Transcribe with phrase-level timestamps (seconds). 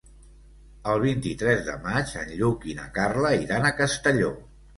[0.93, 4.35] El vint-i-tres de maig en Lluc i na Carla iran a Castelló.